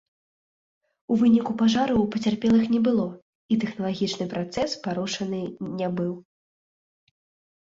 [1.15, 3.05] У выніку пажару пацярпелых не было
[3.51, 5.43] і тэхналагічны працэс парушаны
[5.77, 6.13] не быў.